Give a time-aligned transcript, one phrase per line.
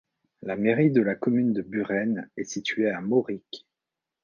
[0.41, 3.67] La mairie de la commune de Buren est située à Maurik.